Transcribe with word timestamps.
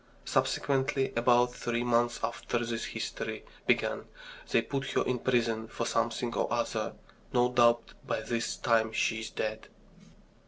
Subsequently, 0.25 1.13
about 1.15 1.53
three 1.53 1.83
months 1.83 2.19
after 2.23 2.57
this 2.65 2.85
history 2.85 3.45
began, 3.67 4.05
they 4.49 4.63
put 4.63 4.87
her 4.93 5.03
in 5.03 5.19
prison 5.19 5.67
for 5.67 5.85
something 5.85 6.33
or 6.33 6.51
other. 6.51 6.95
No 7.33 7.51
doubt 7.51 7.93
by 8.07 8.21
this 8.21 8.55
time 8.55 8.91
she 8.93 9.19
is 9.19 9.29
dead. 9.29 9.67